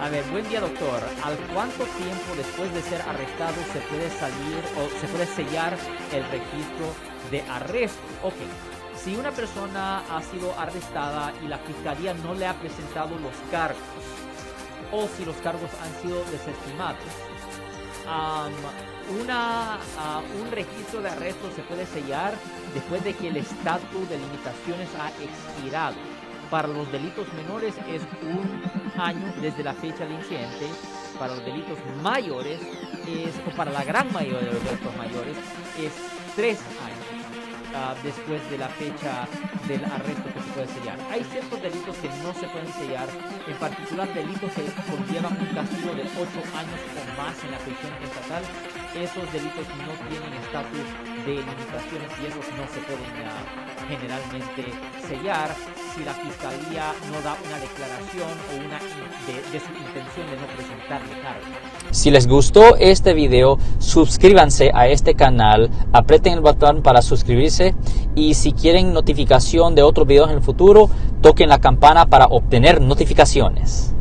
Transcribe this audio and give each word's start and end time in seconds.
A 0.00 0.10
ver, 0.10 0.22
buen 0.30 0.46
día 0.48 0.60
doctor. 0.60 1.02
¿Al 1.24 1.36
cuánto 1.54 1.84
tiempo 1.84 2.34
después 2.36 2.72
de 2.74 2.82
ser 2.82 3.00
arrestado 3.00 3.54
se 3.72 3.80
puede 3.80 4.10
salir 4.10 4.62
o 4.76 5.00
se 5.00 5.06
puede 5.08 5.26
sellar 5.26 5.76
el 6.12 6.22
registro 6.24 6.92
de 7.30 7.40
arresto? 7.50 7.98
Ok, 8.22 8.34
si 8.94 9.16
una 9.16 9.30
persona 9.30 10.02
ha 10.14 10.22
sido 10.22 10.52
arrestada 10.58 11.32
y 11.42 11.48
la 11.48 11.56
fiscalía 11.58 12.12
no 12.12 12.34
le 12.34 12.46
ha 12.46 12.52
presentado 12.54 13.18
los 13.18 13.32
cargos 13.50 13.80
o 14.92 15.08
si 15.16 15.24
los 15.24 15.36
cargos 15.36 15.70
han 15.82 16.02
sido 16.02 16.22
desestimados, 16.30 17.00
una, 19.24 19.78
un 20.42 20.50
registro 20.50 21.00
de 21.00 21.08
arresto 21.08 21.50
se 21.56 21.62
puede 21.62 21.86
sellar 21.86 22.34
después 22.74 23.02
de 23.02 23.14
que 23.14 23.28
el 23.28 23.38
estatus 23.38 24.08
de 24.10 24.18
limitaciones 24.18 24.88
ha 25.00 25.08
expirado. 25.22 26.15
Para 26.50 26.68
los 26.68 26.90
delitos 26.92 27.26
menores 27.34 27.74
es 27.88 28.02
un 28.22 29.00
año 29.00 29.32
desde 29.40 29.64
la 29.64 29.74
fecha 29.74 30.04
del 30.04 30.12
incidente. 30.12 30.66
Para 31.18 31.34
los 31.34 31.44
delitos 31.44 31.78
mayores 32.02 32.60
es, 33.08 33.34
o 33.46 33.56
para 33.56 33.72
la 33.72 33.82
gran 33.84 34.12
mayoría 34.12 34.40
de 34.40 34.52
los 34.52 34.64
delitos 34.64 34.96
mayores, 34.96 35.36
es 35.78 35.92
tres 36.36 36.60
años. 36.84 36.96
Ah, 37.74 37.94
después 38.02 38.40
de 38.48 38.56
la 38.56 38.68
fecha 38.68 39.28
del 39.68 39.84
arresto 39.84 40.32
que 40.32 40.40
se 40.40 40.50
puede 40.54 40.68
sellar. 40.68 40.98
Hay 41.10 41.22
ciertos 41.24 41.60
delitos 41.60 41.96
que 41.96 42.08
no 42.22 42.32
se 42.32 42.48
pueden 42.48 42.72
sellar, 42.72 43.08
en 43.46 43.56
particular 43.58 44.08
delitos 44.14 44.50
que 44.52 44.64
conllevan 44.88 45.36
un 45.36 45.46
castigo 45.52 45.92
de 45.92 46.02
8 46.08 46.56
años 46.56 46.80
o 46.96 47.20
más 47.20 47.36
en 47.44 47.50
la 47.50 47.58
prisión 47.58 47.92
estatal. 48.00 48.42
Esos 48.96 49.30
delitos 49.30 49.66
no 49.76 49.92
tienen 50.08 50.32
estatus 50.40 50.88
de 51.26 51.34
limitaciones 51.36 52.10
y 52.16 52.26
esos 52.32 52.46
no 52.56 52.64
se 52.72 52.80
pueden 52.80 53.12
ah, 53.28 53.44
generalmente 53.88 54.72
sellar 55.06 55.50
si 55.96 56.04
la 56.04 56.12
fiscalía 56.12 56.92
no 57.10 57.22
da 57.22 57.36
una 57.46 57.58
declaración 57.58 58.28
o 58.52 58.66
una 58.66 58.78
de, 59.26 59.60
su 59.60 59.72
intención 59.72 60.26
de 60.26 60.36
no. 60.36 61.90
Si 61.90 62.10
les 62.10 62.26
gustó 62.26 62.76
este 62.76 63.14
video, 63.14 63.58
suscríbanse 63.78 64.70
a 64.74 64.88
este 64.88 65.14
canal, 65.14 65.70
aprieten 65.92 66.34
el 66.34 66.40
botón 66.40 66.82
para 66.82 67.00
suscribirse 67.00 67.74
y 68.14 68.34
si 68.34 68.52
quieren 68.52 68.92
notificación 68.92 69.74
de 69.74 69.82
otros 69.82 70.06
videos 70.06 70.28
en 70.28 70.36
el 70.36 70.42
futuro, 70.42 70.90
toquen 71.22 71.48
la 71.48 71.60
campana 71.60 72.06
para 72.06 72.26
obtener 72.26 72.82
notificaciones. 72.82 73.95